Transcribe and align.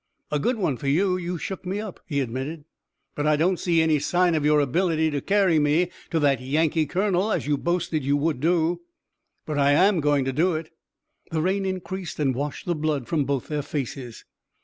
"A 0.31 0.39
good 0.39 0.57
one 0.57 0.77
for 0.77 0.87
you. 0.87 1.15
You 1.15 1.37
shook 1.37 1.63
me 1.63 1.79
up," 1.79 1.99
he 2.07 2.21
admitted, 2.21 2.65
"but 3.13 3.27
I 3.27 3.35
don't 3.35 3.59
see 3.59 3.83
any 3.83 3.99
sign 3.99 4.33
of 4.33 4.43
your 4.43 4.59
ability 4.59 5.11
to 5.11 5.21
carry 5.21 5.59
me 5.59 5.91
to 6.09 6.19
that 6.21 6.41
Yankee 6.41 6.87
colonel, 6.87 7.31
as 7.31 7.45
you 7.45 7.55
boasted 7.55 8.03
you 8.03 8.17
would 8.17 8.39
do." 8.39 8.81
"But 9.45 9.59
I'm 9.59 9.99
going 9.99 10.25
to 10.25 10.33
do 10.33 10.55
it." 10.55 10.71
The 11.29 11.43
rain 11.43 11.67
increased 11.67 12.17
and 12.19 12.33
washed 12.33 12.65
the 12.65 12.73
blood 12.73 13.07
from 13.07 13.25
both 13.25 13.47
their 13.47 13.61
faces. 13.61 14.25